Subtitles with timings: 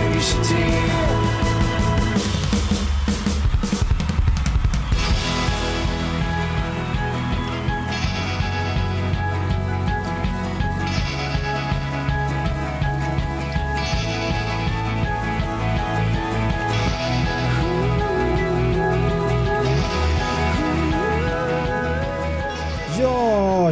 [0.00, 1.29] Ja,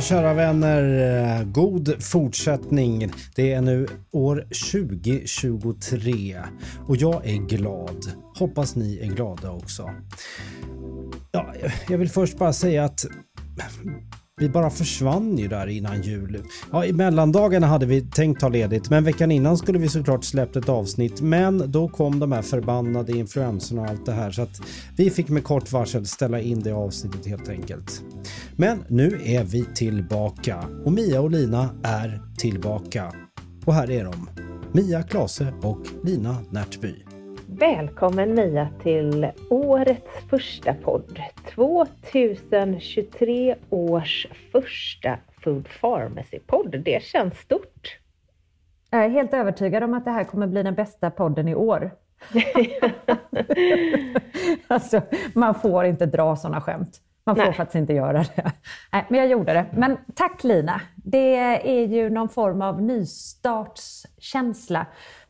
[0.09, 1.39] kära vänner.
[1.39, 3.13] Eh, god fortsättning.
[3.35, 6.39] Det är nu år 2023
[6.87, 8.13] och jag är glad.
[8.39, 9.91] Hoppas ni är glada också.
[11.33, 11.55] Ja,
[11.89, 13.05] jag vill först bara säga att
[14.39, 16.43] vi bara försvann ju där innan jul.
[16.73, 20.57] Ja, i mellandagarna hade vi tänkt ta ledigt, men veckan innan skulle vi såklart släppt
[20.57, 21.21] ett avsnitt.
[21.21, 24.61] Men då kom de här förbannade influenserna och allt det här så att
[24.97, 28.03] vi fick med kort varsel ställa in det avsnittet helt enkelt.
[28.57, 33.13] Men nu är vi tillbaka och Mia och Lina är tillbaka.
[33.65, 34.29] Och här är de.
[34.73, 37.08] Mia Klase och Lina Närtby.
[37.59, 41.21] Välkommen Mia till årets första podd.
[41.55, 46.83] 2023 års första Food Pharmacy-podd.
[46.85, 47.99] Det känns stort.
[48.91, 51.91] Jag är helt övertygad om att det här kommer bli den bästa podden i år.
[54.67, 55.03] alltså,
[55.35, 57.01] man får inte dra sådana skämt.
[57.25, 57.53] Man får Nej.
[57.53, 58.53] faktiskt inte göra det.
[58.93, 59.67] Nej, men jag gjorde det.
[59.73, 60.81] Men tack Lina.
[60.97, 64.87] Det är ju någon form av nystartskänsla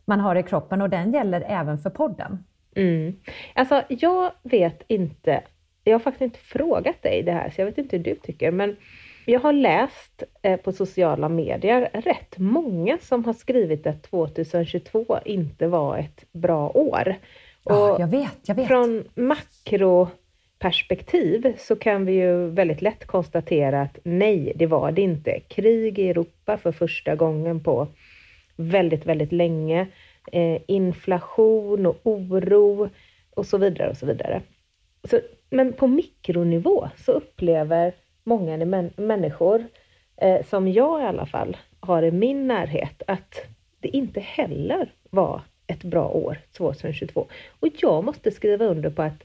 [0.09, 2.45] man har i kroppen och den gäller även för podden.
[2.77, 3.17] Mm.
[3.55, 5.43] Alltså, jag vet inte.
[5.85, 8.51] Jag har faktiskt inte frågat dig det här, så jag vet inte hur du tycker.
[8.51, 8.77] Men
[9.25, 15.67] jag har läst eh, på sociala medier rätt många som har skrivit att 2022 inte
[15.67, 17.15] var ett bra år.
[17.65, 18.69] Ja, jag vet, jag vet.
[18.69, 25.41] Från makroperspektiv så kan vi ju väldigt lätt konstatera att nej, det var det inte.
[25.41, 27.89] Krig i Europa för första gången på
[28.59, 29.87] väldigt, väldigt länge.
[30.33, 32.91] Eh, inflation och oro
[33.31, 34.43] och så vidare och så vidare.
[35.05, 35.21] Så,
[35.51, 39.65] men på mikronivå så upplever många män, människor,
[40.17, 43.47] eh, som jag i alla fall har i min närhet, att
[43.81, 47.27] det inte heller var ett bra år 2022.
[47.61, 49.25] Och jag måste skriva under på att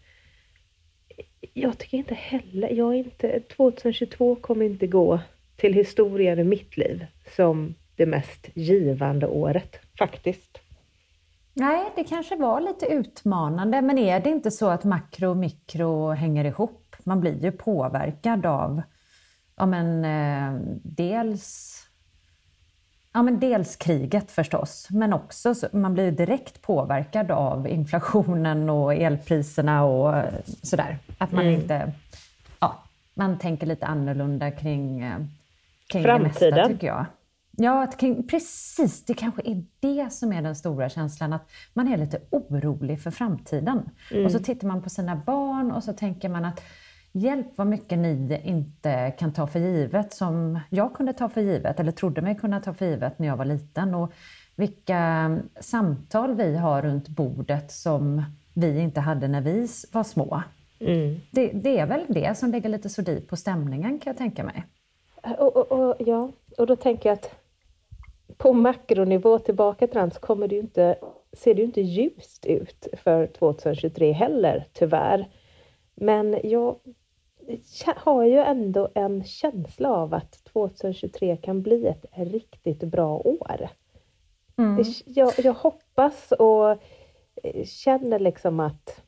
[1.53, 5.19] jag tycker inte heller, jag är inte, 2022 kommer inte gå
[5.55, 7.05] till historien i mitt liv
[7.35, 10.57] som det mest givande året, faktiskt.
[11.53, 16.09] Nej, det kanske var lite utmanande, men är det inte så att makro och mikro
[16.11, 16.95] hänger ihop?
[17.03, 18.81] Man blir ju påverkad av,
[19.55, 21.79] ja men eh, dels
[23.15, 28.93] Ja, men dels kriget förstås, men också så, man blir direkt påverkad av inflationen och
[28.93, 30.23] elpriserna och
[30.63, 30.97] sådär.
[31.17, 31.61] Att man Mm.
[31.61, 31.91] inte,
[32.59, 32.83] ja,
[33.13, 35.17] man tänker lite annorlunda kring, eh,
[35.87, 36.53] kring det Framtiden.
[36.55, 37.05] mesta tycker jag.
[37.57, 37.87] Ja,
[38.29, 39.05] precis.
[39.05, 43.11] Det kanske är det som är den stora känslan, att man är lite orolig för
[43.11, 43.89] framtiden.
[44.25, 46.61] Och så tittar man på sina barn och så tänker man att
[47.11, 51.79] hjälp vad mycket ni inte kan ta för givet som jag kunde ta för givet,
[51.79, 53.95] eller trodde mig kunna ta för givet när jag var liten.
[53.95, 54.13] Och
[54.55, 58.23] vilka samtal vi har runt bordet som
[58.53, 60.43] vi inte hade när vi var små.
[60.79, 61.19] Mm.
[61.31, 64.63] Det, det är väl det som lägger lite sordin på stämningen kan jag tänka mig.
[65.37, 67.42] Och, och, och, ja, och då tänker jag att
[68.37, 70.95] på makronivå tillbaka till den så kommer det ju inte,
[71.33, 75.29] ser det ju inte ljust ut för 2023 heller, tyvärr.
[75.95, 76.75] Men jag
[77.95, 83.69] har ju ändå en känsla av att 2023 kan bli ett riktigt bra år.
[84.57, 84.75] Mm.
[84.75, 86.71] Det, jag, jag hoppas och
[87.43, 89.01] eh, känner liksom att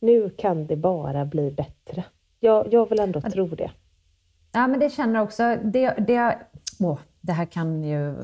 [0.00, 2.04] nu kan det bara bli bättre.
[2.40, 3.70] Jag, jag vill ändå tro det.
[4.52, 6.38] Ja, men det känner också, det, det,
[6.80, 8.14] åh, det här kan ju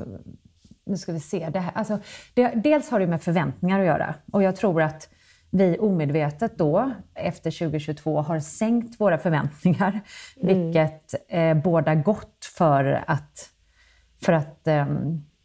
[0.85, 1.49] nu ska vi se.
[1.49, 1.99] Det här, alltså,
[2.33, 5.09] det, dels har det med förväntningar att göra och jag tror att
[5.51, 9.99] vi omedvetet då, efter 2022, har sänkt våra förväntningar,
[10.41, 10.63] mm.
[10.63, 13.49] vilket eh, båda gott för att,
[14.21, 14.85] för att eh,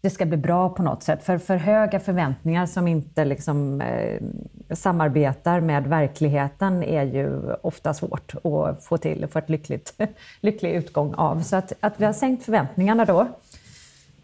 [0.01, 1.25] det ska bli bra på något sätt.
[1.25, 4.21] För för höga förväntningar som inte liksom, eh,
[4.71, 9.95] samarbetar med verkligheten är ju ofta svårt att få till, få ett lyckligt,
[10.41, 11.41] lycklig utgång av.
[11.41, 13.29] Så att, att vi har sänkt förväntningarna då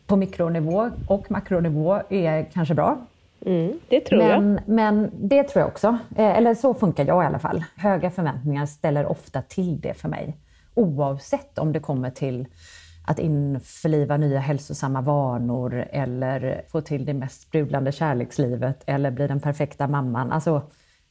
[0.07, 3.07] på mikronivå och makronivå är kanske bra.
[3.47, 4.69] Mm, det tror men, jag.
[4.69, 5.99] Men det tror jag också.
[6.17, 7.65] Eh, eller så funkar jag i alla fall.
[7.77, 10.37] Höga förväntningar ställer ofta till det för mig.
[10.75, 12.47] Oavsett om det kommer till
[13.07, 19.41] att införliva nya hälsosamma vanor eller få till det mest sprudlande kärlekslivet eller bli den
[19.41, 20.33] perfekta mamman.
[20.33, 20.63] Alltså,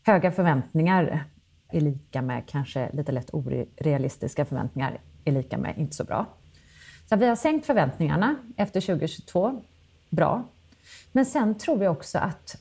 [0.06, 1.24] höga förväntningar
[1.72, 6.26] är lika med kanske lite lätt orealistiska förväntningar är lika med inte så bra.
[7.12, 9.62] Så vi har sänkt förväntningarna efter 2022.
[10.10, 10.44] Bra.
[11.12, 12.56] Men sen tror jag också att...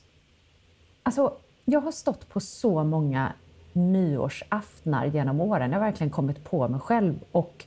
[1.03, 1.33] Alltså,
[1.65, 3.33] jag har stått på så många
[3.73, 5.71] nyårsaftnar genom åren.
[5.71, 7.65] Jag har verkligen kommit på mig själv och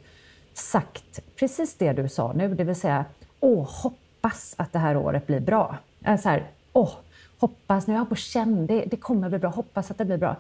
[0.55, 3.05] sagt precis det du sa nu, det vill säga
[3.41, 5.77] åh, hoppas att det här året blir bra.
[6.03, 6.93] Äh, så här, åh,
[7.39, 10.19] hoppas, nu är jag på känn, det, det kommer bli bra, hoppas att det blir
[10.19, 10.37] bra.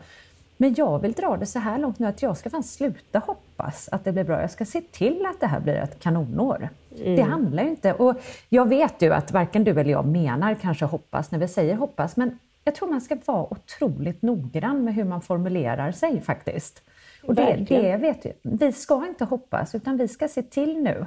[0.56, 3.88] Men jag vill dra det så här långt nu att jag ska fan sluta hoppas
[3.92, 4.40] att det blir bra.
[4.40, 6.68] Jag ska se till att det här blir ett kanonår.
[6.98, 7.16] Mm.
[7.16, 7.92] Det handlar ju inte...
[7.92, 8.14] Och
[8.48, 12.16] jag vet ju att varken du eller jag menar kanske hoppas när vi säger hoppas,
[12.16, 16.82] men jag tror man ska vara otroligt noggrann med hur man formulerar sig faktiskt.
[17.22, 18.32] Och det, det vet vi.
[18.42, 21.06] Vi ska inte hoppas, utan vi ska se till nu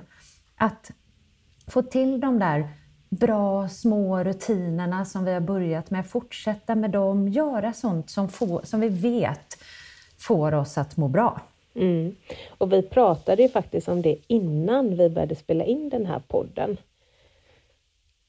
[0.58, 0.92] att
[1.68, 2.70] få till de där
[3.10, 8.62] bra små rutinerna som vi har börjat med, fortsätta med dem, göra sånt som, få,
[8.64, 9.58] som vi vet
[10.18, 11.42] får oss att må bra.
[11.76, 12.16] Mm.
[12.58, 16.78] Och vi pratade ju faktiskt om det innan vi började spela in den här podden.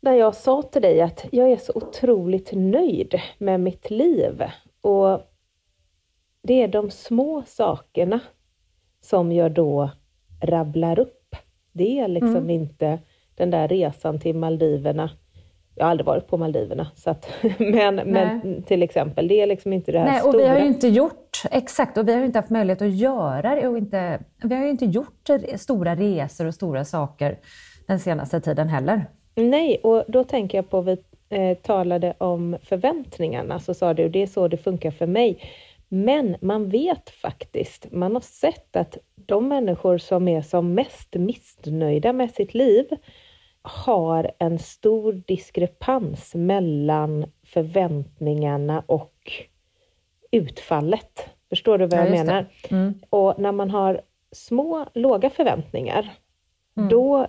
[0.01, 4.43] Där jag sa till dig att jag är så otroligt nöjd med mitt liv.
[4.81, 5.23] Och
[6.43, 8.21] det är de små sakerna
[9.01, 9.91] som jag då
[10.43, 11.37] rabblar upp.
[11.73, 12.51] Det är liksom mm.
[12.51, 12.99] inte
[13.39, 15.11] den där resan till Maldiverna.
[15.75, 19.73] Jag har aldrig varit på Maldiverna, så att, men, men till exempel, det är liksom
[19.73, 20.35] inte det här Nej, stora.
[20.37, 23.55] Och vi har ju inte gjort, exakt, och vi har inte haft möjlighet att göra
[23.55, 23.69] det.
[23.69, 27.39] Och inte, vi har ju inte gjort stora resor och stora saker
[27.87, 29.07] den senaste tiden heller.
[29.35, 30.97] Nej, och då tänker jag på, vi
[31.29, 35.41] eh, talade om förväntningarna, så sa du, det är så det funkar för mig.
[35.89, 42.13] Men man vet faktiskt, man har sett att de människor som är som mest missnöjda
[42.13, 42.87] med sitt liv
[43.69, 49.33] har en stor diskrepans mellan förväntningarna och
[50.31, 51.29] utfallet.
[51.49, 52.47] Förstår du vad jag menar?
[52.71, 52.95] Mm.
[53.11, 54.01] Och när man har
[54.33, 56.15] små, låga förväntningar,
[56.77, 56.89] mm.
[56.89, 57.27] då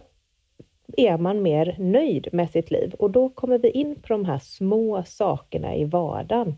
[0.97, 4.39] är man mer nöjd med sitt liv och då kommer vi in på de här
[4.39, 6.55] små sakerna i vardagen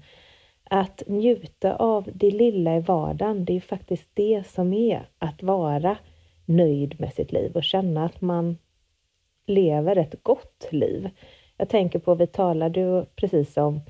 [0.74, 5.98] att njuta av det lilla i vardagen, det är faktiskt det som är att vara
[6.46, 8.58] nöjd med sitt liv och känna att man
[9.52, 11.10] lever ett gott liv.
[11.58, 13.82] Jag tänker på, vi talade ju precis om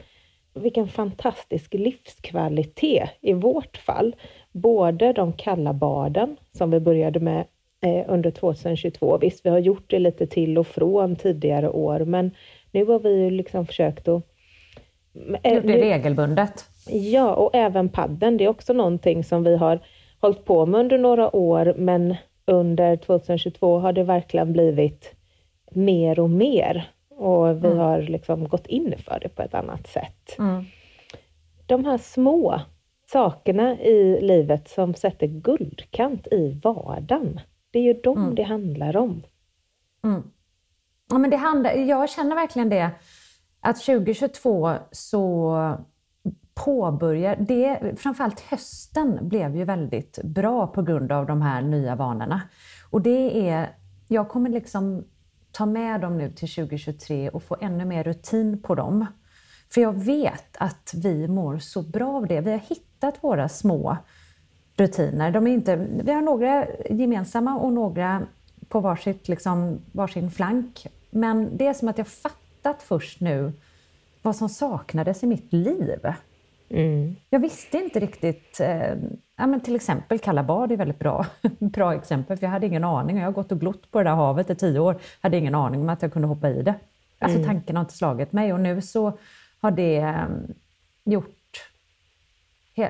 [0.54, 4.16] vilken fantastisk livskvalitet i vårt fall.
[4.52, 7.46] Både de kalla baden som vi började med
[7.82, 9.18] eh, under 2022.
[9.18, 12.32] Visst, vi har gjort det lite till och från tidigare år, men
[12.72, 14.24] nu har vi liksom försökt att...
[15.44, 16.66] Eh, gjort det regelbundet.
[16.88, 18.38] Ja, och även padden.
[18.38, 19.80] Det är också någonting som vi har
[20.20, 25.16] hållit på med under några år, men under 2022 har det verkligen blivit
[25.76, 27.78] mer och mer och vi mm.
[27.78, 30.40] har liksom gått in för det på ett annat sätt.
[30.40, 30.66] Mm.
[31.66, 32.62] De här små
[33.12, 37.40] sakerna i livet som sätter guldkant i vardagen,
[37.72, 38.36] det är ju dem mm.
[38.36, 39.24] det handlar om.
[40.04, 40.24] Mm.
[41.10, 42.90] Ja, men det handlar, jag känner verkligen det,
[43.60, 45.56] att 2022 så
[46.54, 52.42] påbörjar, det, framförallt hösten blev ju väldigt bra på grund av de här nya vanorna.
[52.90, 53.76] Och det är,
[54.08, 55.04] jag kommer liksom
[55.52, 59.06] ta med dem nu till 2023 och få ännu mer rutin på dem.
[59.74, 62.42] För jag vet att vi mår så bra av det.
[62.42, 63.98] Vi har hittat våra små
[64.78, 65.32] rutiner.
[65.32, 68.28] De är inte, vi har några gemensamma och några
[68.70, 70.88] på varsitt, liksom, varsin flank.
[71.10, 73.54] Men det är som att jag fattat först nu
[74.22, 76.00] vad som saknades i mitt liv.
[76.70, 77.16] Mm.
[77.30, 78.60] Jag visste inte riktigt.
[78.60, 78.94] Eh,
[79.42, 81.26] ja, men till exempel kalla bad är väldigt bra,
[81.60, 83.18] bra exempel, för jag hade ingen aning.
[83.18, 85.82] Jag har gått och glott på det där havet i tio år, hade ingen aning
[85.82, 86.76] om att jag kunde hoppa i det.
[87.20, 87.50] Alltså mm.
[87.50, 89.18] tanken har inte slagit mig och nu så
[89.60, 90.28] har det eh,
[91.04, 91.70] gjort,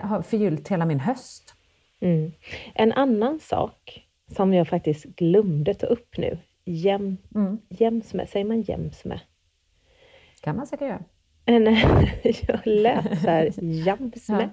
[0.02, 1.54] har förgyllt hela min höst.
[2.00, 2.32] Mm.
[2.74, 7.58] En annan sak som jag faktiskt glömde ta upp nu, jäm, mm.
[7.70, 9.20] jäms med, säger man jäms med?
[10.42, 11.04] kan man säkert göra.
[11.52, 11.66] En,
[12.48, 14.50] jag läser jäms med.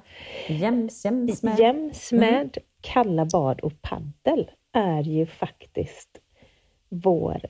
[0.49, 0.55] Ja.
[0.55, 1.59] Jäms, jäms med.
[1.59, 2.51] Jäms med mm.
[2.81, 6.21] kalla bad och paddel är ju faktiskt
[6.89, 7.41] vår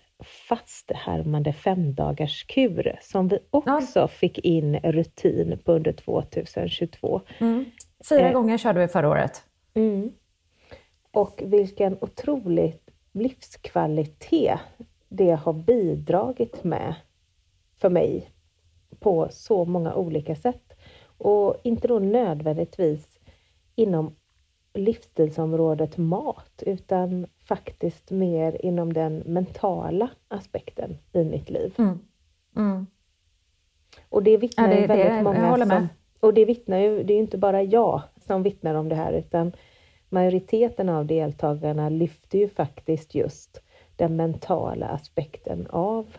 [0.48, 4.08] fasthärmande femdagars kur som vi också ja.
[4.08, 7.20] fick in rutin på under 2022.
[7.38, 7.64] Mm.
[8.08, 8.32] Fyra eh.
[8.32, 9.44] gånger körde vi förra året.
[9.74, 10.12] Mm.
[11.10, 14.58] Och vilken otroligt livskvalitet
[15.08, 16.94] det har bidragit med
[17.80, 18.30] för mig
[19.00, 20.74] på så många olika sätt.
[21.18, 23.18] Och inte då nödvändigtvis
[23.74, 24.16] inom
[24.74, 31.74] livsstilsområdet mat, utan faktiskt mer inom den mentala aspekten i mitt liv.
[31.78, 31.98] Mm.
[32.56, 32.86] Mm.
[34.08, 35.88] Och det vittnar ja, det, ju väldigt det, många som...
[36.20, 39.12] Och det vittnar ju, det är ju inte bara jag som vittnar om det här,
[39.12, 39.52] utan
[40.08, 43.62] majoriteten av deltagarna lyfter ju faktiskt just
[43.96, 46.16] den mentala aspekten av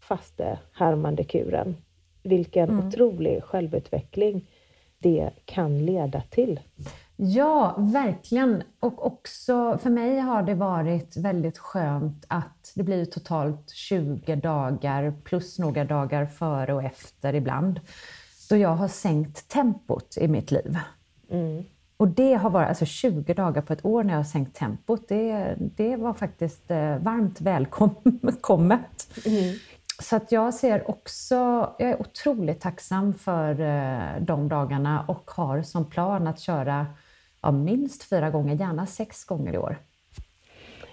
[0.00, 1.76] faste härmande kuren.
[2.22, 2.86] Vilken mm.
[2.86, 4.46] otrolig självutveckling
[4.98, 6.60] det kan leda till.
[7.16, 8.62] Ja, verkligen.
[8.80, 15.14] Och också för mig har det varit väldigt skönt att det blir totalt 20 dagar
[15.24, 17.80] plus några dagar före och efter ibland,
[18.50, 20.78] då jag har sänkt tempot i mitt liv.
[21.30, 21.64] Mm.
[21.96, 25.08] Och det har varit alltså 20 dagar på ett år när jag har sänkt tempot.
[25.08, 29.08] Det, det var faktiskt eh, varmt välkommet.
[29.26, 29.54] Mm.
[30.02, 31.34] Så att jag ser också,
[31.78, 36.86] jag är otroligt tacksam för eh, de dagarna och har som plan att köra
[37.42, 39.78] ja, minst fyra gånger, gärna sex gånger i år.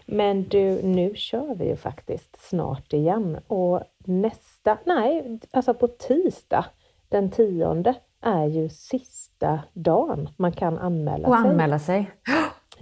[0.05, 6.65] Men du, nu kör vi ju faktiskt snart igen och nästa, nej, alltså på tisdag
[7.09, 11.49] den tionde är ju sista dagen man kan anmäla och sig.
[11.49, 12.11] anmäla sig.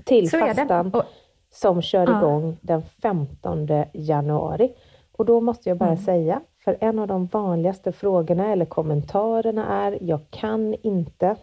[0.04, 1.04] Till Så fastan och,
[1.52, 2.18] som kör ja.
[2.18, 4.74] igång den 15 januari.
[5.18, 6.04] Och då måste jag bara mm.
[6.04, 11.36] säga, för en av de vanligaste frågorna eller kommentarerna är, jag kan inte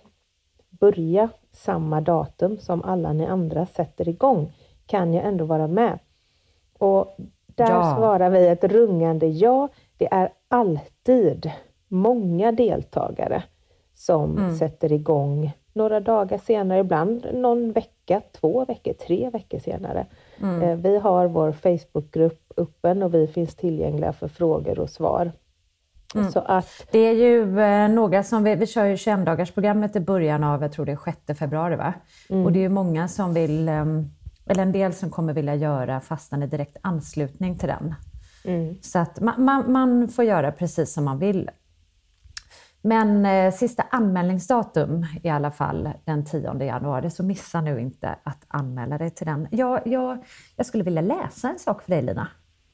[0.71, 4.52] börja samma datum som alla ni andra sätter igång.
[4.87, 5.99] Kan jag ändå vara med?
[6.78, 7.16] Och
[7.47, 7.95] där ja.
[7.97, 9.69] svarar vi ett rungande ja.
[9.97, 11.50] Det är alltid
[11.88, 13.43] många deltagare
[13.95, 14.54] som mm.
[14.54, 17.93] sätter igång några dagar senare, ibland någon vecka,
[18.40, 20.06] två veckor, tre veckor senare.
[20.40, 20.62] Mm.
[20.62, 25.32] Eh, vi har vår Facebookgrupp öppen och vi finns tillgängliga för frågor och svar.
[26.14, 26.30] Mm.
[26.30, 30.00] Så att, det är ju eh, några som, vi, vi kör ju 21 dagarsprogrammet i
[30.00, 31.94] början av, jag tror det är 6 februari va?
[32.30, 32.46] Mm.
[32.46, 33.84] Och det är ju många som vill, eh,
[34.46, 37.94] eller en del som kommer vilja göra fastan i direkt anslutning till den.
[38.44, 38.75] Mm.
[38.82, 41.50] Så att man, man, man, får göra precis som man vill.
[42.86, 48.44] Men eh, sista anmälningsdatum i alla fall den 10 januari, så missa nu inte att
[48.48, 49.48] anmäla dig till den.
[49.50, 50.24] Jag, jag,
[50.56, 52.28] jag skulle vilja läsa en sak för dig Lina.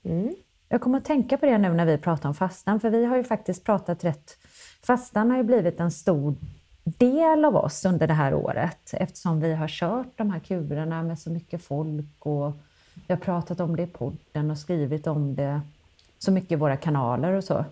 [0.04, 0.34] Mm.
[0.68, 3.16] Jag kommer att tänka på det nu när vi pratar om fastan, för vi har
[3.16, 4.38] ju faktiskt pratat rätt...
[4.82, 6.34] Fastan har ju blivit en stor
[6.84, 11.18] del av oss under det här året eftersom vi har kört de här kurerna med
[11.18, 12.52] så mycket folk och
[12.94, 15.60] vi har pratat om det i podden och skrivit om det
[16.18, 17.64] så mycket i våra kanaler och så.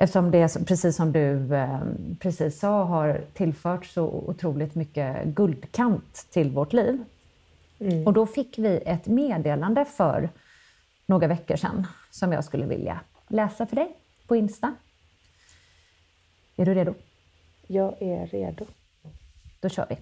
[0.00, 1.80] Eftersom det, precis som du eh,
[2.20, 7.04] precis sa, har tillfört så otroligt mycket guldkant till vårt liv.
[7.78, 8.06] Mm.
[8.06, 10.30] Och då fick vi ett meddelande för
[11.06, 14.74] några veckor sedan som jag skulle vilja läsa för dig på Insta.
[16.56, 16.94] Är du redo?
[17.66, 18.66] Jag är redo.
[19.60, 19.98] Då kör vi.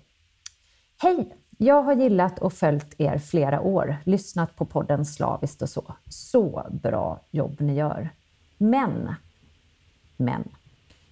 [0.98, 1.36] Hej!
[1.58, 5.94] Jag har gillat och följt er flera år, lyssnat på podden slaviskt och så.
[6.08, 8.08] Så bra jobb ni gör.
[8.58, 9.14] Men,
[10.16, 10.48] men,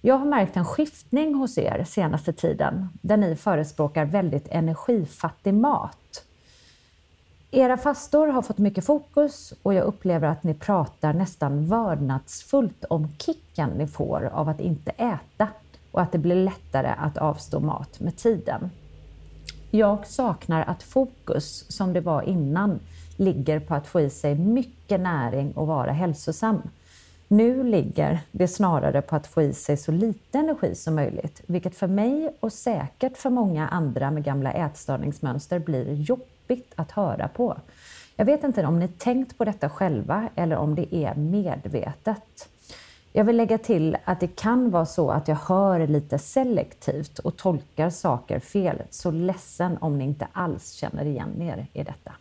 [0.01, 6.25] jag har märkt en skiftning hos er senaste tiden, där ni förespråkar väldigt energifattig mat
[7.55, 13.07] era fastor har fått mycket fokus och jag upplever att ni pratar nästan vördnadsfullt om
[13.17, 15.47] kicken ni får av att inte äta
[15.91, 18.69] och att det blir lättare att avstå mat med tiden.
[19.71, 22.79] Jag saknar att fokus, som det var innan,
[23.17, 26.61] ligger på att få i sig mycket näring och vara hälsosam.
[27.27, 31.75] Nu ligger det snarare på att få i sig så lite energi som möjligt, vilket
[31.75, 37.57] för mig och säkert för många andra med gamla ätstörningsmönster blir jobbigt att höra på.
[38.15, 42.49] Jag vet inte om ni tänkt på detta själva eller om det är medvetet.
[43.11, 47.37] Jag vill lägga till att det kan vara så att jag hör lite selektivt och
[47.37, 48.81] tolkar saker fel.
[48.89, 52.11] Så ledsen om ni inte alls känner igen er i detta.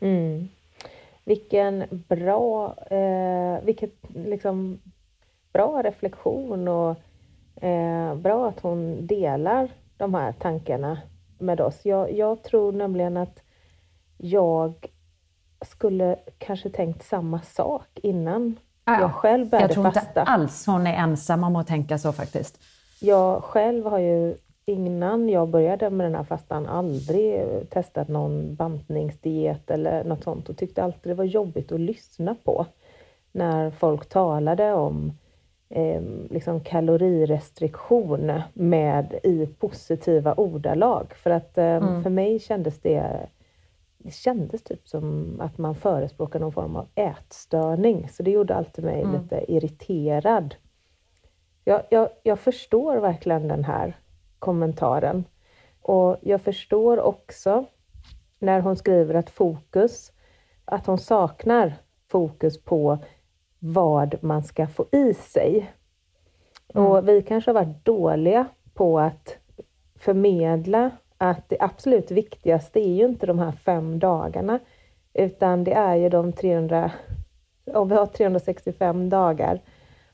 [0.00, 0.48] Mm.
[1.30, 4.80] Vilken bra, eh, vilket liksom
[5.52, 6.96] bra reflektion och
[7.64, 10.98] eh, bra att hon delar de här tankarna
[11.38, 11.80] med oss.
[11.84, 13.42] Jag, jag tror nämligen att
[14.16, 14.86] jag
[15.66, 20.00] skulle kanske tänkt samma sak innan Ja, jag själv började Jag tror fasta.
[20.08, 22.58] inte alls hon är ensam om att tänka så faktiskt.
[23.00, 29.70] Jag själv har ju innan jag började med den här fastan aldrig testat någon bantningsdiet
[29.70, 32.66] eller något sånt och tyckte alltid det var jobbigt att lyssna på
[33.32, 35.12] när folk talade om
[35.68, 41.14] eh, liksom kalorirestriktion med i positiva ordalag.
[41.14, 42.02] För att eh, mm.
[42.02, 43.28] för mig kändes det
[44.02, 48.84] det kändes typ som att man förespråkar någon form av ätstörning, så det gjorde alltid
[48.84, 49.22] mig mm.
[49.22, 50.54] lite irriterad.
[51.64, 53.96] Jag, jag, jag förstår verkligen den här
[54.40, 55.24] kommentaren.
[55.82, 57.64] Och jag förstår också
[58.38, 60.12] när hon skriver att fokus,
[60.64, 61.74] att hon saknar
[62.08, 62.98] fokus på
[63.58, 65.72] vad man ska få i sig.
[66.74, 66.86] Mm.
[66.86, 69.36] Och vi kanske har varit dåliga på att
[69.98, 74.58] förmedla att det absolut viktigaste är ju inte de här fem dagarna,
[75.14, 76.92] utan det är ju de 300,
[77.64, 79.60] om vi har 365 dagar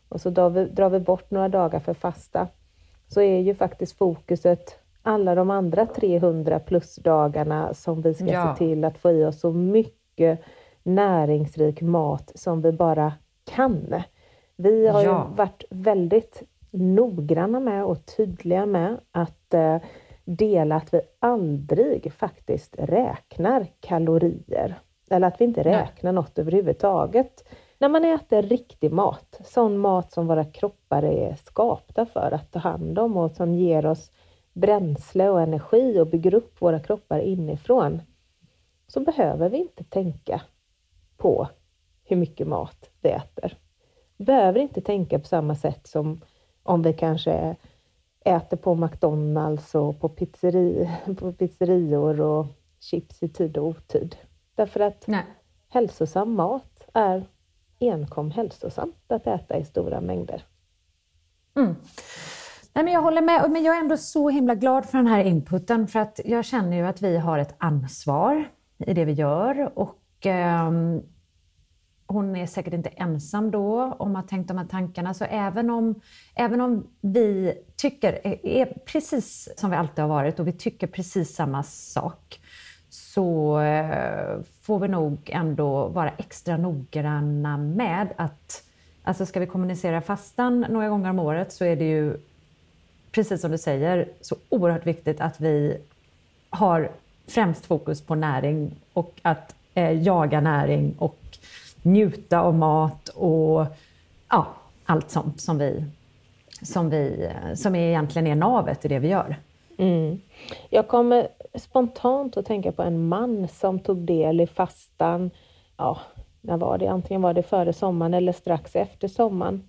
[0.08, 2.48] och så drar vi, drar vi bort några dagar för fasta,
[3.08, 8.54] så är ju faktiskt fokuset alla de andra 300 plus dagarna som vi ska ja.
[8.54, 10.40] se till att få i oss så mycket
[10.82, 13.12] näringsrik mat som vi bara
[13.44, 14.02] kan.
[14.56, 15.28] Vi har ja.
[15.30, 19.76] ju varit väldigt noggranna med och tydliga med att eh,
[20.24, 24.80] dela att vi aldrig faktiskt räknar kalorier.
[25.10, 26.22] Eller att vi inte räknar Nej.
[26.22, 27.44] något överhuvudtaget.
[27.78, 32.58] När man äter riktig mat, sån mat som våra kroppar är skapta för att ta
[32.58, 34.10] hand om och som ger oss
[34.52, 38.02] bränsle och energi och bygger upp våra kroppar inifrån,
[38.86, 40.42] så behöver vi inte tänka
[41.16, 41.48] på
[42.04, 43.58] hur mycket mat vi äter.
[44.16, 46.20] Vi behöver inte tänka på samma sätt som
[46.62, 47.56] om vi kanske
[48.24, 52.46] äter på McDonalds och på, pizzeri, på pizzerior och
[52.80, 54.16] chips i tid och otid.
[54.54, 55.24] Därför att Nej.
[55.68, 57.24] hälsosam mat är
[57.80, 60.44] enkom hälsosamt att äta i stora mängder.
[61.56, 61.76] Mm.
[62.72, 65.24] Nej, men jag håller med, men jag är ändå så himla glad för den här
[65.24, 69.78] inputen för att jag känner ju att vi har ett ansvar i det vi gör
[69.78, 70.70] och eh,
[72.06, 75.14] hon är säkert inte ensam då om att ha tänkt de här tankarna.
[75.14, 76.00] Så även om,
[76.34, 81.34] även om vi tycker, är precis som vi alltid har varit och vi tycker precis
[81.34, 82.40] samma sak,
[83.16, 88.62] så eh, får vi nog ändå vara extra noggranna med att,
[89.02, 92.16] alltså ska vi kommunicera fastan några gånger om året så är det ju,
[93.12, 95.78] precis som du säger, så oerhört viktigt att vi
[96.50, 96.90] har
[97.26, 101.38] främst fokus på näring och att eh, jaga näring och
[101.82, 103.66] njuta av mat och
[104.28, 104.46] ja,
[104.86, 105.84] allt sånt som vi,
[106.62, 109.36] som vi, som egentligen är navet i det vi gör.
[109.78, 110.20] Mm.
[110.70, 115.30] Jag kommer spontant att tänka på en man som tog del i fastan,
[115.76, 115.98] ja,
[116.40, 116.86] när var det?
[116.86, 119.68] Antingen var det före sommaren eller strax efter sommaren,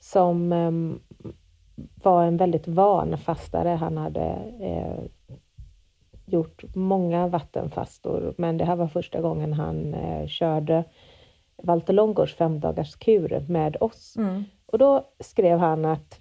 [0.00, 1.00] som um,
[2.02, 3.68] var en väldigt van fastare.
[3.68, 4.24] Han hade
[4.60, 5.04] eh,
[6.26, 10.84] gjort många vattenfastor, men det här var första gången han eh, körde
[11.62, 14.16] Walter Långgårds femdagarskur med oss.
[14.16, 14.44] Mm.
[14.66, 16.20] Och då skrev han att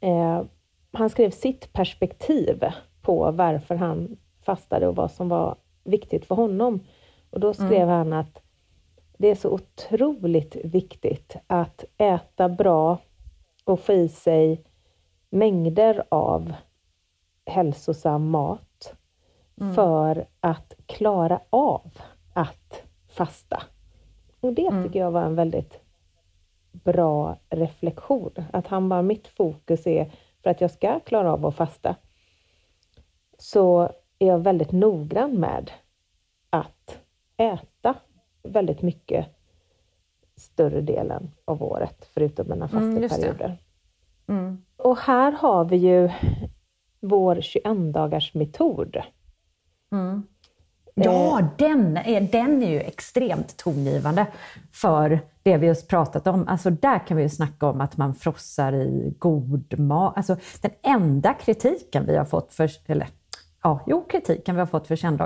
[0.00, 0.42] eh,
[0.92, 2.64] han skrev sitt perspektiv
[3.02, 6.80] på varför han fastade och vad som var viktigt för honom.
[7.30, 7.88] Och då skrev mm.
[7.88, 8.42] han att
[9.18, 12.98] det är så otroligt viktigt att äta bra
[13.64, 14.64] och få i sig
[15.30, 16.52] mängder av
[17.46, 18.94] hälsosam mat
[19.60, 19.74] mm.
[19.74, 21.90] för att klara av
[22.32, 23.62] att fasta.
[24.40, 24.84] Och det mm.
[24.84, 25.80] tycker jag var en väldigt
[26.72, 28.32] bra reflektion.
[28.52, 31.96] Att han bara, mitt fokus är för att jag ska klara av att fasta,
[33.38, 33.82] så
[34.18, 35.70] är jag väldigt noggrann med
[36.50, 36.98] att
[37.36, 37.94] äta
[38.42, 39.26] väldigt mycket
[40.36, 43.58] större delen av året, förutom mina mm, fasteperioder.
[44.26, 44.64] Mm, mm.
[44.76, 46.10] Och här har vi ju
[47.00, 48.96] vår 21 dagars metod.
[49.92, 50.22] Mm.
[50.94, 51.46] Ja, eh.
[51.58, 54.26] den är, den är ju extremt tongivande
[54.72, 56.48] för det vi just pratat om.
[56.48, 60.16] Alltså där kan vi ju snacka om att man frossar i god mat.
[60.16, 63.08] Alltså den enda kritiken vi har fått för, eller
[63.62, 65.18] ja, jo, kritiken vi har fått för 21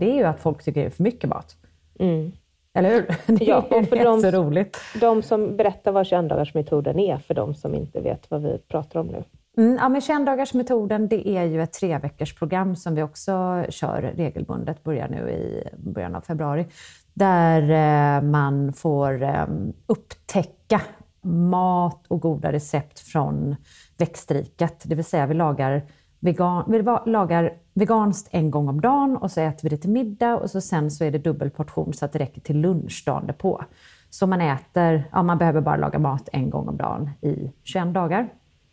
[0.00, 1.56] det är ju att folk tycker det är för mycket mat.
[1.98, 2.32] Mm.
[2.74, 3.06] Eller hur?
[3.38, 4.76] Det ja, och för de, så roligt.
[5.00, 9.06] De som berättar vad 21 är, för de som inte vet vad vi pratar om
[9.06, 9.24] nu.
[9.56, 15.08] Mm, ja, men 21-dagarsmetoden det är ju ett treveckorsprogram som vi också kör regelbundet, börjar
[15.08, 16.66] nu i början av februari,
[17.14, 19.46] där eh, man får eh,
[19.86, 20.80] upptäcka
[21.24, 23.56] mat och goda recept från
[23.98, 24.82] växtriket.
[24.84, 25.82] Det vill säga vi lagar,
[26.20, 30.36] vegan, vi lagar veganskt en gång om dagen och så äter vi det till middag
[30.36, 33.34] och så sen så är det dubbel portion så att det räcker till lunch dagen
[33.38, 33.64] på.
[34.10, 37.94] Så man äter, ja man behöver bara laga mat en gång om dagen i 21
[37.94, 38.28] dagar.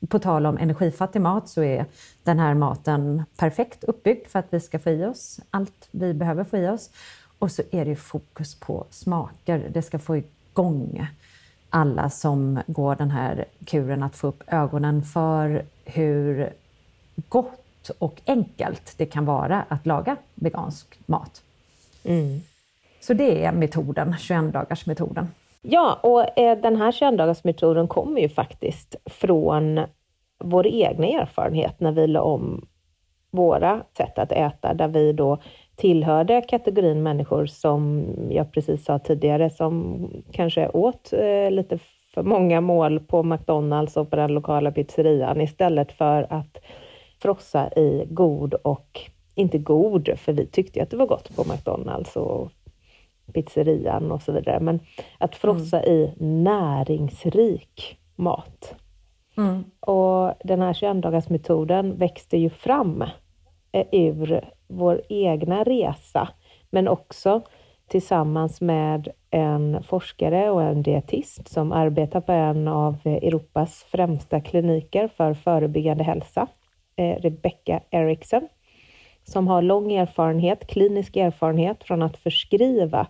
[0.08, 1.86] På tal om energifattig mat så är
[2.24, 6.44] den här maten perfekt uppbyggd för att vi ska få i oss allt vi behöver
[6.44, 6.90] få i oss.
[7.40, 9.70] Och så är det fokus på smaker.
[9.74, 11.08] Det ska få igång
[11.70, 16.54] alla som går den här kuren att få upp ögonen för hur
[17.30, 21.44] gott och enkelt det kan vara att laga vegansk mat.
[22.04, 22.42] Mm.
[23.02, 25.28] Så det är metoden, 21-dagarsmetoden.
[25.62, 29.82] Ja, och eh, den här 21-dagarsmetoden kommer ju faktiskt från
[30.40, 32.68] vår egna erfarenhet när vi la om
[33.32, 35.38] våra sätt att äta, där vi då
[35.76, 41.80] tillhörde kategorin människor som jag precis sa tidigare, som kanske åt eh, lite
[42.14, 46.58] för många mål på McDonalds och på den lokala pizzerian istället för att
[47.22, 49.02] frossa i god och,
[49.36, 52.52] inte god, för vi tyckte att det var gott på McDonalds och
[53.34, 54.80] pizzerian och så vidare, men
[55.18, 55.92] att frossa mm.
[55.92, 58.76] i näringsrik mat.
[59.38, 59.64] Mm.
[59.80, 63.02] Och den här 21-dagarsmetoden växte ju fram
[63.72, 66.30] eh, ur vår egna resa,
[66.70, 67.42] men också
[67.88, 75.08] tillsammans med en forskare och en dietist som arbetar på en av Europas främsta kliniker
[75.08, 76.48] för förebyggande hälsa,
[76.96, 78.48] eh, Rebecca Eriksson,
[79.24, 83.08] som har lång erfarenhet, klinisk erfarenhet från att förskriva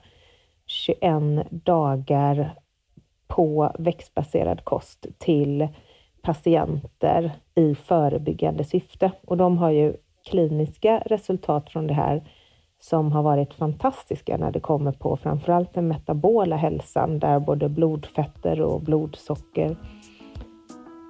[0.72, 2.56] 21 dagar
[3.28, 5.68] på växtbaserad kost till
[6.22, 9.12] patienter i förebyggande syfte.
[9.28, 9.94] Och de har ju
[10.30, 12.24] kliniska resultat från det här
[12.80, 18.62] som har varit fantastiska när det kommer på framförallt den metabola hälsan där både blodfetter
[18.62, 19.76] och blodsocker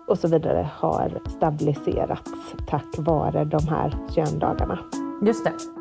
[0.07, 2.31] och så vidare har stabiliserats
[2.67, 4.79] tack vare de här 21 dagarna.
[5.25, 5.80] Just det.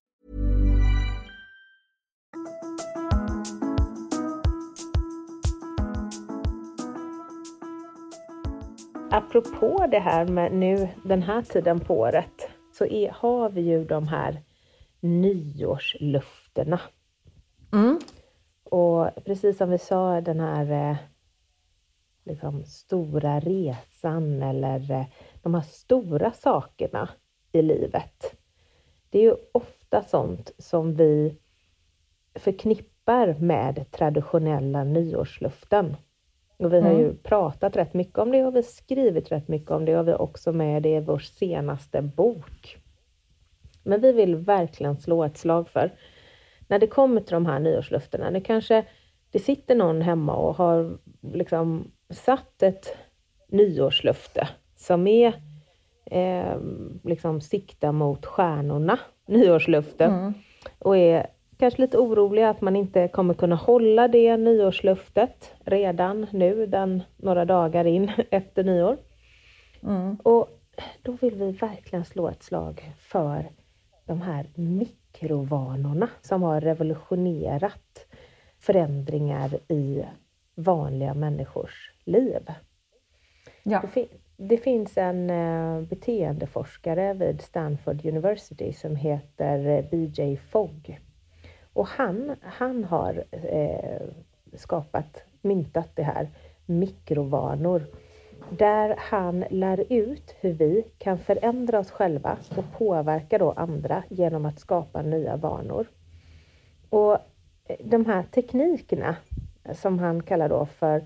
[9.13, 13.85] Apropå det här med nu den här tiden på året så är, har vi ju
[13.85, 14.41] de här
[14.99, 16.79] nyårslöftena.
[17.73, 17.99] Mm.
[18.63, 20.97] Och precis som vi sa, den här eh,
[22.25, 25.05] liksom, stora resan eller eh,
[25.41, 27.09] de här stora sakerna
[27.51, 28.35] i livet.
[29.09, 31.37] Det är ju ofta sånt som vi
[32.35, 35.95] förknippar med traditionella nyårslöften.
[36.61, 37.17] Och vi har ju mm.
[37.23, 40.21] pratat rätt mycket om det och vi skrivit rätt mycket om det och vi har
[40.21, 42.77] också med det i vår senaste bok.
[43.83, 45.91] Men vi vill verkligen slå ett slag för
[46.67, 48.31] när det kommer till de här nyårslöftena.
[48.31, 48.85] Det kanske
[49.31, 52.97] det sitter någon hemma och har liksom satt ett
[53.47, 55.33] nyårslöfte som är
[56.05, 56.59] eh,
[57.03, 60.33] liksom sikta mot stjärnorna, nyårslöfte, mm.
[60.79, 61.27] och är
[61.61, 67.45] kanske lite oroliga att man inte kommer kunna hålla det nyårslöftet redan nu, den några
[67.45, 68.97] dagar in efter nyår.
[69.83, 70.15] Mm.
[70.23, 70.49] Och
[71.01, 73.51] då vill vi verkligen slå ett slag för
[74.05, 78.05] de här mikrovanorna som har revolutionerat
[78.59, 80.05] förändringar i
[80.55, 82.51] vanliga människors liv.
[83.63, 83.81] Ja.
[83.81, 90.99] Det, fin det, finns en uh, beteendeforskare vid Stanford University som heter BJ Fogg.
[91.73, 94.01] Och han, han har eh,
[94.53, 96.29] skapat, myntat det här
[96.65, 97.85] mikrovanor
[98.49, 104.45] där han lär ut hur vi kan förändra oss själva och påverka då andra genom
[104.45, 105.87] att skapa nya vanor.
[106.89, 109.15] Och eh, de här teknikerna
[109.73, 111.05] som han kallar då för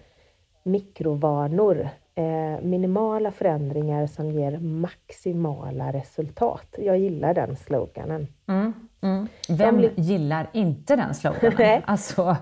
[0.64, 1.90] mikrovanor.
[2.18, 6.76] Eh, minimala förändringar som ger maximala resultat.
[6.78, 8.28] Jag gillar den sloganen.
[8.48, 9.28] Mm, mm.
[9.50, 9.92] Vem blir...
[9.96, 11.82] gillar inte den sloganen?
[11.86, 12.38] alltså,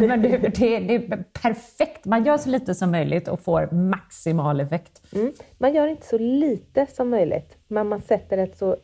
[0.00, 2.04] men det, det, det, är perfekt.
[2.04, 5.02] Man gör så lite som möjligt och får maximal effekt.
[5.14, 5.32] Mm.
[5.58, 8.76] Man gör inte så lite som möjligt, men man sätter ett så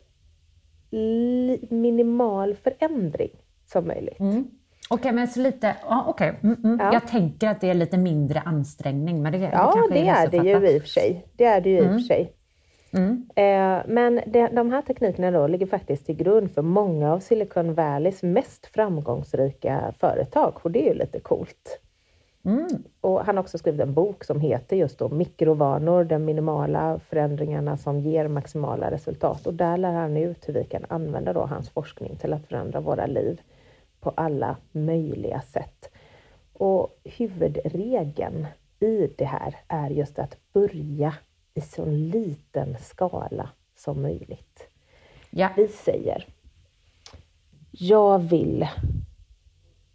[1.69, 3.31] minimal förändring
[3.65, 4.19] som möjligt.
[4.19, 4.47] Mm.
[4.91, 6.33] Okej, okay, men så lite, ah, okay.
[6.43, 6.79] Mm, mm.
[6.79, 6.93] Ja.
[6.93, 9.23] Jag tänker att det är lite mindre ansträngning.
[9.23, 11.25] Men det, ja, det, det är, det ju i och för sig.
[11.35, 11.89] Det är det ju mm.
[11.89, 12.33] i och för sig.
[12.91, 13.29] Mm.
[13.35, 17.73] Eh, men det, de här teknikerna då ligger faktiskt till grund för många av Silicon
[17.73, 21.79] Valleys mest framgångsrika företag och det är ju lite coolt.
[22.45, 22.67] Mm.
[23.01, 27.77] Och han har också skrivit en bok som heter just då Mikrovanor, de minimala förändringarna
[27.77, 29.47] som ger maximala resultat.
[29.47, 32.79] Och där lär han ut hur vi kan använda då hans forskning till att förändra
[32.79, 33.41] våra liv
[33.99, 35.89] på alla möjliga sätt.
[36.53, 38.47] Och huvudregeln
[38.79, 41.13] i det här är just att börja
[41.53, 44.67] i så liten skala som möjligt.
[45.29, 45.49] Ja.
[45.57, 46.27] Vi säger,
[47.71, 48.67] jag vill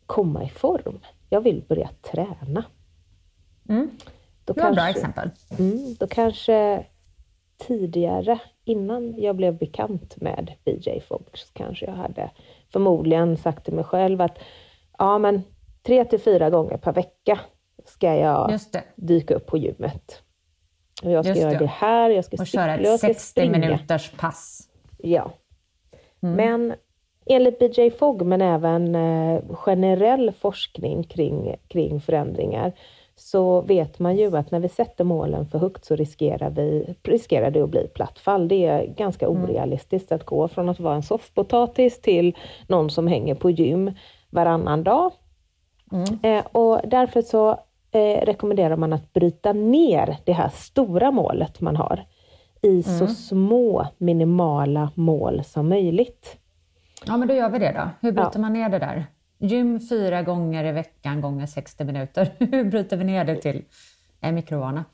[0.07, 1.01] komma i form.
[1.29, 2.64] Jag vill börja träna.
[3.69, 3.90] Mm.
[4.45, 5.31] Då det var kanske, bra exempel.
[5.59, 6.87] Mm, då kanske
[7.59, 12.31] tidigare, innan jag blev bekant med BJ Fox, kanske jag hade
[12.73, 14.38] förmodligen sagt till mig själv att
[14.99, 15.43] ja, men
[15.83, 17.40] tre till fyra gånger per vecka
[17.85, 18.59] ska jag
[18.97, 20.23] dyka upp på gymmet.
[21.03, 21.59] Och jag ska Just göra det.
[21.59, 24.69] det här, jag ska och cykla, köra ett 60 minuters pass.
[24.99, 25.33] Ja.
[26.23, 26.37] Mm.
[26.37, 26.75] Men
[27.27, 32.73] enligt BJ Fogg, men även eh, generell forskning kring, kring förändringar,
[33.16, 37.50] så vet man ju att när vi sätter målen för högt så riskerar, vi, riskerar
[37.50, 38.48] det att bli platt fall.
[38.48, 39.42] Det är ganska mm.
[39.42, 42.37] orealistiskt att gå från att vara en soffpotatis till
[42.68, 43.92] någon som hänger på gym
[44.31, 45.12] varannan dag.
[45.92, 46.18] Mm.
[46.22, 47.50] Eh, och därför så
[47.90, 52.05] eh, rekommenderar man att bryta ner det här stora målet man har
[52.62, 52.83] i mm.
[52.83, 56.37] så små minimala mål som möjligt.
[57.07, 57.90] Ja, men då gör vi det då.
[58.00, 58.40] Hur bryter ja.
[58.40, 59.07] man ner det där?
[59.45, 62.35] Gym fyra gånger i veckan gånger 60 minuter.
[62.39, 63.65] Hur bryter vi ner det till
[64.21, 64.85] en mikrovana?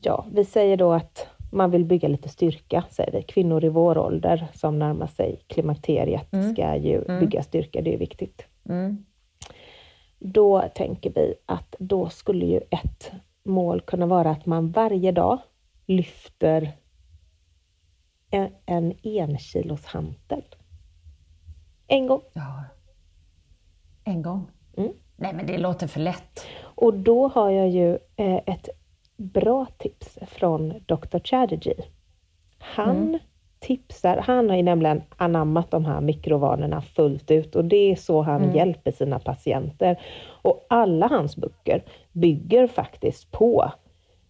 [0.00, 3.22] Ja, vi säger då att man vill bygga lite styrka, säger vi.
[3.22, 6.52] Kvinnor i vår ålder som närmar sig klimakteriet mm.
[6.52, 7.20] ska ju mm.
[7.20, 8.44] bygga styrka, det är viktigt.
[8.68, 9.04] Mm.
[10.18, 15.38] Då tänker vi att då skulle ju ett mål kunna vara att man varje dag
[15.86, 16.72] lyfter
[18.30, 20.44] en, en enkilos hantel.
[21.86, 22.20] En gång.
[22.32, 22.64] Ja.
[24.10, 24.46] En gång?
[24.76, 24.92] Mm.
[25.16, 26.46] Nej, men det låter för lätt.
[26.62, 28.68] Och då har jag ju eh, ett
[29.16, 31.18] bra tips från Dr.
[31.24, 31.84] Chatterjee.
[32.58, 33.18] Han mm.
[33.58, 38.22] tipsar, han har ju nämligen anammat de här mikrovanorna fullt ut och det är så
[38.22, 38.56] han mm.
[38.56, 40.00] hjälper sina patienter.
[40.42, 43.72] Och alla hans böcker bygger faktiskt på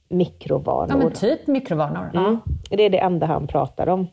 [0.09, 0.89] mikrovanor.
[0.91, 2.11] Ja, men typ mikrovanor.
[2.15, 2.39] Mm.
[2.71, 4.07] Det är det enda han pratar om.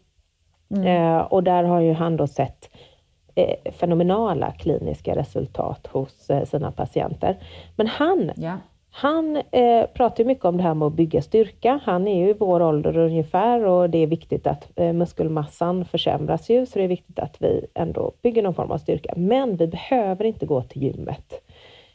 [0.69, 0.88] Mm.
[0.88, 2.69] Eh, och där har ju han då sett
[3.38, 7.38] eh, fenomenala kliniska resultat hos eh, sina patienter.
[7.76, 8.58] Men han, ja.
[8.89, 11.80] han eh, pratar mycket om det här med att bygga styrka.
[11.84, 16.50] Han är ju i vår ålder ungefär och det är viktigt att eh, muskelmassan försämras
[16.50, 19.13] ju, så det är viktigt att vi ändå bygger någon form av styrka.
[19.17, 21.34] Men vi behöver inte gå till gymmet.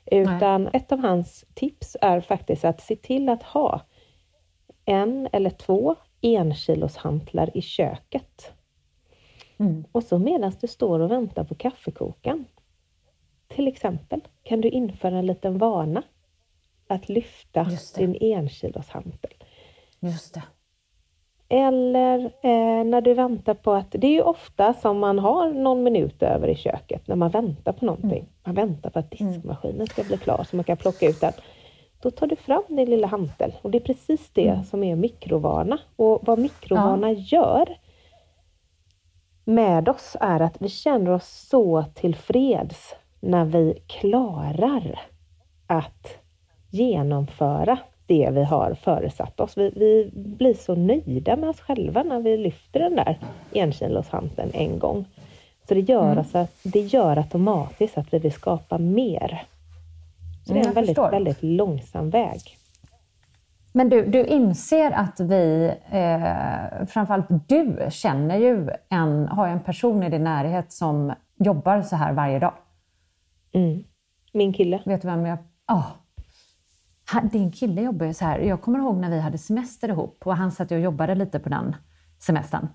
[0.07, 0.71] Utan Nej.
[0.73, 3.81] ett av hans tips är faktiskt att se till att ha
[4.85, 8.53] en eller två enkiloshantlar i köket.
[9.63, 9.85] Mm.
[9.93, 12.45] Och så medan du står och väntar på kaffekokaren,
[13.49, 16.03] till exempel, kan du införa en liten vana
[16.89, 19.33] att lyfta din enkiloshantel.
[20.01, 20.43] Just det.
[21.49, 25.83] Eller eh, när du väntar på att, det är ju ofta som man har någon
[25.83, 28.19] minut över i köket när man väntar på någonting.
[28.19, 28.29] Mm.
[28.45, 31.33] Man väntar på att diskmaskinen ska bli klar så man kan plocka ut den.
[32.03, 34.65] Då tar du fram din lilla hantel och det är precis det mm.
[34.65, 35.79] som är mikrovana.
[35.97, 37.19] Och vad mikrovana ja.
[37.19, 37.77] gör,
[39.45, 45.01] med oss är att vi känner oss så tillfreds när vi klarar
[45.67, 46.17] att
[46.71, 49.57] genomföra det vi har föresatt oss.
[49.57, 53.19] Vi, vi blir så nöjda med oss själva när vi lyfter den där
[53.55, 55.05] enkiloshanteln en gång.
[55.69, 56.19] Så det gör, mm.
[56.19, 59.43] alltså, det gör automatiskt att vi vill skapa mer.
[60.47, 62.41] Så det är en väldigt, väldigt långsam väg.
[63.73, 70.03] Men du, du inser att vi, eh, framförallt du, känner ju en, har en person
[70.03, 72.55] i din närhet som jobbar så här varje dag.
[73.53, 73.85] Mm.
[74.33, 74.83] Min kille.
[74.87, 75.39] Vet du vem jag...
[75.73, 75.87] Oh.
[77.23, 78.39] Din kille jobbar ju så här.
[78.39, 81.49] Jag kommer ihåg när vi hade semester ihop och han satt och jobbade lite på
[81.49, 81.77] den
[82.19, 82.69] semestern.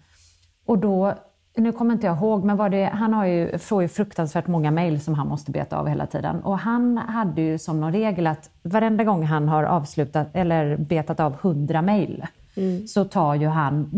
[0.66, 1.14] Och då
[1.58, 5.02] nu kommer inte jag ihåg, men det, han har ju, får ju fruktansvärt många mejl
[5.02, 6.40] som han måste beta av hela tiden.
[6.40, 11.20] Och han hade ju som någon regel att varenda gång han har avslutat eller betat
[11.20, 12.88] av 100 mejl mm.
[12.88, 13.90] så tar ju han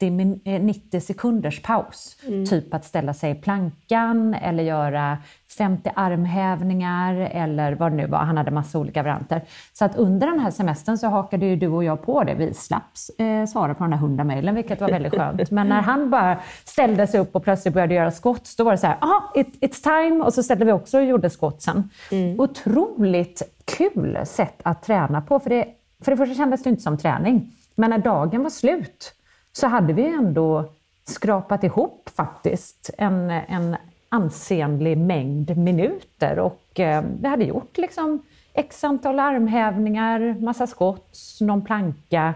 [0.00, 2.16] 90 90, 90 eh, sekunders paus.
[2.26, 2.46] Mm.
[2.46, 5.18] Typ att ställa sig i plankan eller göra
[5.58, 8.18] 50 armhävningar eller vad det nu var.
[8.18, 9.42] Han hade massa olika varianter.
[9.72, 12.34] Så att under den här semestern så hakade ju du och jag på det.
[12.34, 12.82] Vi slapp
[13.18, 15.50] eh, svara på de där 100 mejlen, vilket var väldigt skönt.
[15.50, 18.78] Men när han bara ställde sig upp och plötsligt började göra skott, då var det
[18.78, 20.24] så här, aha, it, it's time!
[20.24, 21.90] Och så ställde vi också och gjorde skott sen.
[22.10, 22.40] Mm.
[22.40, 25.40] Otroligt kul sätt att träna på.
[25.40, 25.66] För det,
[26.04, 27.52] för det första kändes det inte som träning.
[27.74, 29.14] Men när dagen var slut
[29.56, 30.64] så hade vi ändå
[31.04, 33.76] skrapat ihop faktiskt en, en
[34.08, 41.64] ansenlig mängd minuter och eh, vi hade gjort liksom x antal armhävningar, massa skott, någon
[41.64, 42.34] planka.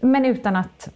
[0.00, 0.88] Men utan att...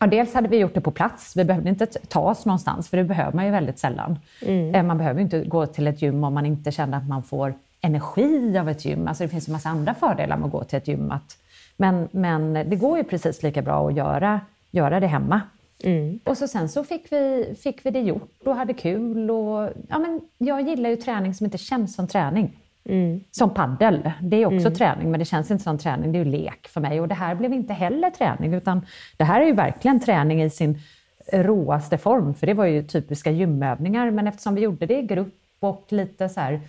[0.00, 1.36] Ja, dels hade vi gjort det på plats.
[1.36, 4.18] Vi behövde inte ta oss någonstans, för det behöver man ju väldigt sällan.
[4.42, 4.74] Mm.
[4.74, 7.54] Eh, man behöver inte gå till ett gym om man inte känner att man får
[7.80, 9.08] energi av ett gym.
[9.08, 11.10] Alltså det finns en massa andra fördelar med att gå till ett gym.
[11.10, 11.38] Att,
[11.76, 14.40] men, men det går ju precis lika bra att göra
[14.76, 15.40] göra det hemma.
[15.84, 16.20] Mm.
[16.24, 19.30] Och så sen så fick vi, fick vi det gjort och hade kul.
[19.30, 22.56] Och, ja, men jag gillar ju träning som inte känns som träning.
[22.84, 23.20] Mm.
[23.30, 24.10] Som paddel.
[24.22, 24.74] Det är också mm.
[24.74, 26.12] träning, men det känns inte som träning.
[26.12, 27.00] Det är ju lek för mig.
[27.00, 28.86] Och det här blev inte heller träning, utan
[29.16, 30.78] det här är ju verkligen träning i sin
[31.32, 32.34] råaste form.
[32.34, 36.28] För det var ju typiska gymövningar, men eftersom vi gjorde det i grupp och lite
[36.28, 36.60] så här,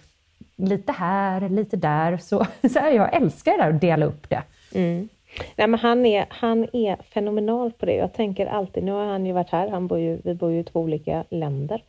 [0.55, 4.43] lite här, lite där, så, så här, jag älskar det där att dela upp det.
[4.73, 5.09] Mm.
[5.55, 7.95] Nej, men han, är, han är fenomenal på det.
[7.95, 10.59] Jag tänker alltid, nu har han ju varit här, han bor ju, vi bor ju
[10.59, 11.83] i två olika länder.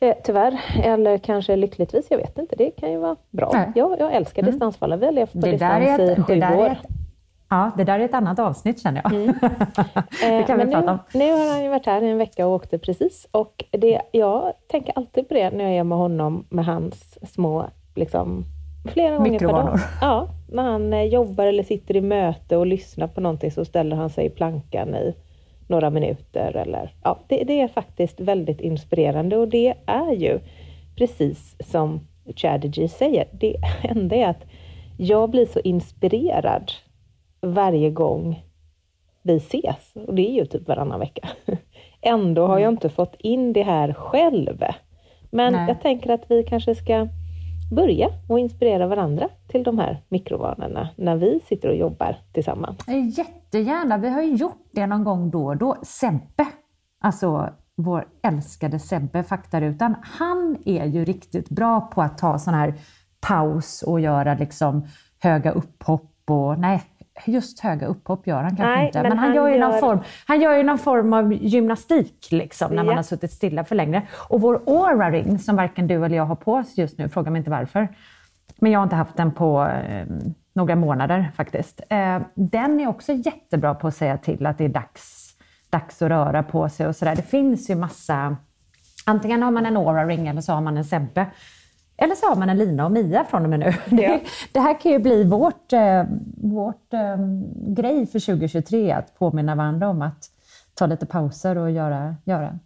[0.00, 2.56] Eh, tyvärr, eller kanske lyckligtvis, jag vet inte.
[2.56, 3.50] Det kan ju vara bra.
[3.52, 3.72] Nej.
[3.74, 4.52] Jag, jag älskar mm.
[4.52, 4.96] distansfalla.
[4.96, 6.66] Vi har levt på det distans ett, i sju år.
[6.66, 6.78] Ett,
[7.48, 9.12] ja, det där är ett annat avsnitt känner jag.
[9.12, 9.34] Mm.
[10.20, 10.98] det kan eh, vi prata om.
[11.12, 13.26] Nu, nu har han ju varit här i en vecka och åkte precis.
[13.30, 17.66] Och det, jag tänker alltid på det när jag är med honom med hans små
[17.94, 18.44] liksom,
[18.84, 19.78] Flera gånger per dag.
[20.00, 23.96] Ja, när han eh, jobbar eller sitter i möte och lyssnar på någonting så ställer
[23.96, 25.14] han sig i plankan i
[25.68, 26.56] några minuter.
[26.56, 30.40] Eller, ja, det, det är faktiskt väldigt inspirerande och det är ju
[30.96, 32.00] precis som
[32.36, 33.28] Chatterjee säger.
[33.32, 34.44] Det enda är att
[34.96, 36.72] jag blir så inspirerad
[37.40, 38.42] varje gång
[39.22, 41.28] vi ses och det är ju typ varannan vecka.
[42.00, 42.74] Ändå har jag mm.
[42.74, 44.64] inte fått in det här själv.
[45.30, 45.68] Men Nej.
[45.68, 47.08] jag tänker att vi kanske ska
[47.74, 52.88] börja och inspirera varandra till de här mikrovanorna när vi sitter och jobbar tillsammans.
[52.88, 55.76] Eh, jättegärna, vi har ju gjort det någon gång då och då.
[55.82, 56.46] Sebbe,
[57.00, 62.74] alltså vår älskade Sebbe, faktarutan, han är ju riktigt bra på att ta sån här
[63.20, 64.86] paus och göra liksom
[65.18, 66.82] höga upphopp och nej,
[67.26, 69.80] just höga upphopp gör han kanske Nej, inte, men, men han, han, gör ju någon
[69.80, 72.82] form, han gör ju någon form av gymnastik liksom, när ja.
[72.82, 74.02] man har suttit stilla för länge.
[74.28, 77.30] Och vår Aura Ring, som varken du eller jag har på oss just nu, fråga
[77.30, 77.88] mig inte varför,
[78.56, 80.06] men jag har inte haft den på eh,
[80.52, 81.80] några månader faktiskt.
[81.88, 85.36] Eh, den är också jättebra på att säga till att det är dags,
[85.70, 87.16] dags att röra på sig och sådär.
[87.16, 88.36] Det finns ju massa
[89.06, 91.26] Antingen har man en Aura Ring eller så har man en Sebbe.
[91.96, 93.72] Eller så har man en Lina och Mia från och med nu.
[94.02, 94.20] Ja.
[94.52, 96.04] Det, här kan ju bli vårt, eh,
[96.36, 97.16] vårt eh,
[97.66, 100.30] grej för 2023, att påminna varandra om att
[100.74, 102.58] ta lite pauser och göra, göra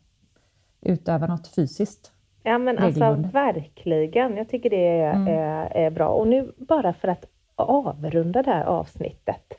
[0.80, 2.12] utöva något fysiskt.
[2.42, 5.28] Ja men alltså verkligen, jag tycker det är, mm.
[5.28, 6.08] är, är, bra.
[6.08, 7.24] Och nu bara för att
[7.56, 9.52] avrunda det här avsnittet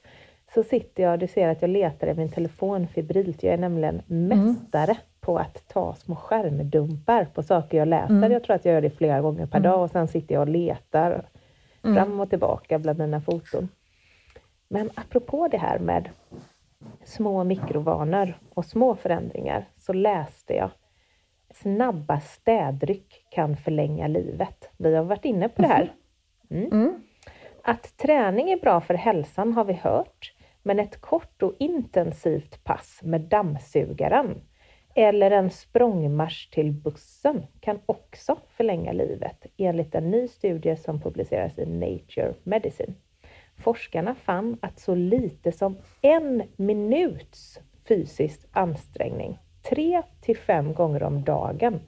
[0.53, 3.43] så sitter jag, du ser att jag letar i min telefon febrilt.
[3.43, 8.13] Jag är nämligen mästare mm på att ta små skärmdumpar på saker jag läser.
[8.13, 8.31] Mm.
[8.31, 9.71] Jag tror att jag gör det flera gånger per mm.
[9.71, 11.25] dag och sen sitter jag och letar
[11.83, 11.95] mm.
[11.95, 13.69] fram och tillbaka bland mina foton.
[14.67, 16.09] Men apropå det här med
[17.03, 20.69] små mikrovanor och små förändringar så läste jag
[21.53, 24.69] snabba städryck kan förlänga livet.
[24.77, 25.93] Vi har varit inne på det här.
[26.49, 26.71] Mm.
[26.71, 27.03] mm.
[27.63, 32.99] Att träning är bra för hälsan har vi hört, men ett kort och intensivt pass
[33.03, 34.41] med dammsugaren
[34.95, 41.59] eller en språngmarsch till bussen kan också förlänga livet enligt en ny studie som publiceras
[41.59, 42.93] i Nature Medicine.
[43.57, 49.37] Forskarna fann att så lite som en minuts fysisk ansträngning,
[49.69, 51.79] tre till fem gånger om dagen,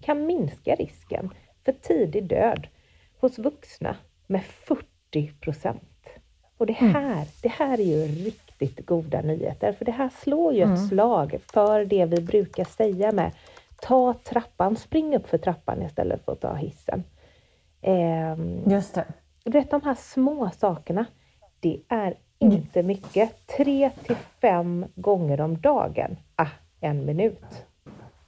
[0.00, 1.30] kan minska risken
[1.64, 2.66] för tidig död
[3.20, 5.87] hos vuxna med 40 procent.
[6.58, 6.94] Och det mm.
[6.94, 9.72] här, det här är ju riktigt goda nyheter.
[9.72, 10.74] För det här slår ju mm.
[10.74, 13.32] ett slag för det vi brukar säga med
[13.80, 17.04] ta trappan, spring upp för trappan istället för att ta hissen.
[17.82, 18.36] Eh,
[18.66, 19.04] Just det.
[19.44, 21.06] Du vet de här små sakerna,
[21.60, 23.46] det är inte mycket.
[23.46, 26.16] Tre till fem gånger om dagen.
[26.36, 26.48] Ah,
[26.80, 27.66] en minut.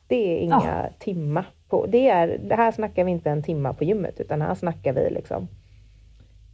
[0.06, 0.88] Det är inga ja.
[0.98, 1.44] timma.
[1.68, 4.92] På, det, är, det här snackar vi inte en timma på gymmet, utan här snackar
[4.92, 5.48] vi liksom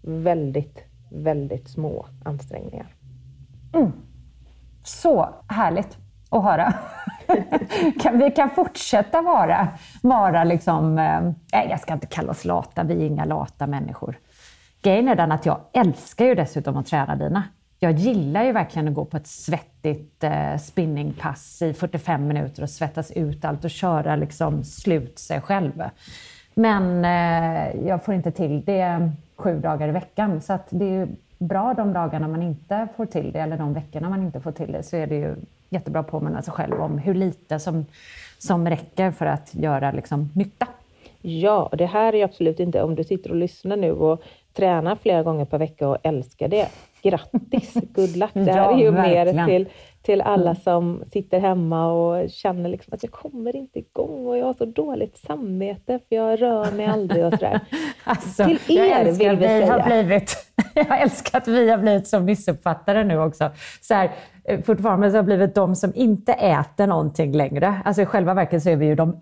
[0.02, 2.94] väldigt, väldigt små ansträngningar.
[3.74, 3.92] Mm.
[4.84, 5.98] Så härligt
[6.30, 6.74] att höra.
[8.12, 9.68] vi kan fortsätta vara,
[10.02, 14.18] vara liksom, eh, jag ska inte kalla oss lata, vi är inga lata människor.
[14.82, 17.42] Grejen är den att jag älskar ju dessutom att träna dina.
[17.78, 22.70] Jag gillar ju verkligen att gå på ett svettigt eh, spinningpass i 45 minuter och
[22.70, 25.82] svettas ut allt och köra liksom slut sig själv.
[26.54, 30.40] Men eh, jag får inte till det sju dagar i veckan.
[30.40, 31.08] Så att det är
[31.38, 34.72] bra de dagarna man inte får till det, eller de veckorna man inte får till
[34.72, 35.34] det, så är det ju
[35.68, 37.86] jättebra att påminna sig själv om hur lite som,
[38.38, 40.66] som räcker för att göra liksom, nytta.
[41.20, 44.22] Ja, det här är absolut inte, om du sitter och lyssnar nu och
[44.52, 46.68] tränar flera gånger per vecka och älskar det,
[47.02, 48.30] grattis, good luck.
[48.34, 49.36] Det här ja, är ju verkligen.
[49.36, 49.68] mer till,
[50.06, 50.62] till alla mm.
[50.62, 54.64] som sitter hemma och känner liksom att jag kommer inte igång och jag har så
[54.64, 57.60] dåligt samvete för jag rör mig aldrig och sådär.
[58.04, 59.72] Alltså, till er vill vi, säga.
[59.72, 60.36] Har blivit,
[60.74, 63.50] jag älskar att vi har blivit så missuppfattade nu också.
[63.80, 64.10] Så här,
[64.48, 67.82] Eh, fortfarande har blivit de som inte äter någonting längre.
[67.84, 69.20] Alltså i själva verket så är vi ju de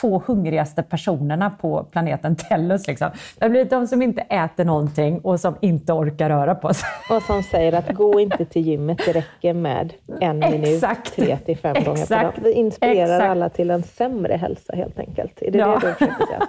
[0.00, 2.86] två hungrigaste personerna på planeten Tellus.
[2.86, 3.10] Liksom.
[3.38, 6.88] Det har blivit de som inte äter någonting och som inte orkar röra på sig.
[7.10, 9.81] Och som säger att gå inte till gymmet, det räcker med
[10.20, 12.32] en minut, tre till fem gånger per dag.
[12.42, 13.30] Vi inspirerar exakt.
[13.30, 15.42] alla till en sämre hälsa helt enkelt.
[15.42, 15.66] Är det ja.
[15.66, 16.48] det du försöker säga?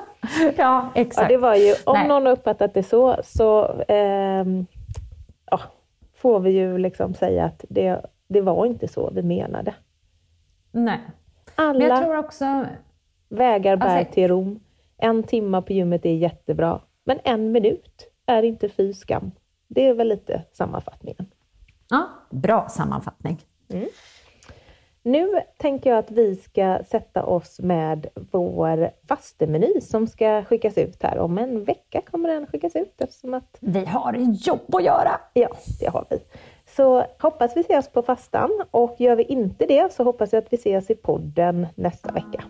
[0.57, 1.31] ja, exakt.
[1.31, 2.07] Ja, det var ju, om Nej.
[2.07, 4.45] någon har uppfattat det så, så eh,
[5.51, 5.59] ja,
[6.15, 9.73] får vi ju liksom säga att det, det var inte så vi menade.
[10.71, 10.99] Nej.
[11.55, 12.65] Alla Men jag tror också...
[13.29, 14.13] vägar bär alltså...
[14.13, 14.59] till Rom.
[14.97, 19.31] En timma på gymmet är jättebra, men en minut är inte fy skam.
[19.67, 21.25] Det är väl lite sammanfattningen.
[21.93, 23.41] Ja, bra sammanfattning.
[23.69, 23.87] Mm.
[25.03, 31.03] Nu tänker jag att vi ska sätta oss med vår fastemeny som ska skickas ut
[31.03, 31.19] här.
[31.19, 33.57] Om en vecka kommer den skickas ut eftersom att...
[33.59, 35.19] Vi har jobb att göra!
[35.33, 35.47] Ja,
[35.79, 36.19] det har vi.
[36.65, 40.53] Så hoppas vi ses på fastan och gör vi inte det så hoppas jag att
[40.53, 42.43] vi ses i podden nästa vecka.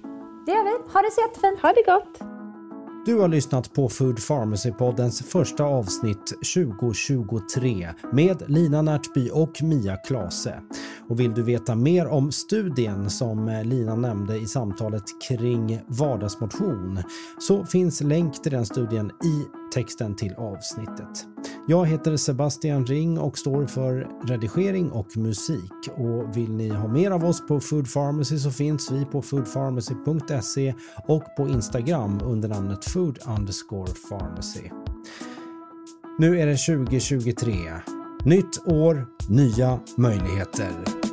[0.46, 0.94] Det gör vi.
[0.94, 1.60] Ha det så jättefint!
[1.62, 2.33] Ha det gott!
[3.06, 10.62] Du har lyssnat på Food Pharmacy-poddens första avsnitt 2023 med Lina Närtby och Mia Klase.
[11.10, 17.00] Och vill du veta mer om studien som Lina nämnde i samtalet kring vardagsmotion
[17.40, 21.33] så finns länk till den studien i texten till avsnittet.
[21.68, 25.72] Jag heter Sebastian Ring och står för redigering och musik.
[25.96, 30.74] Och vill ni ha mer av oss på Food Pharmacy så finns vi på foodpharmacy.se
[31.08, 34.70] och på Instagram under namnet food underscore pharmacy.
[36.20, 37.54] Nu är det 2023.
[38.26, 41.13] Nytt år, nya möjligheter.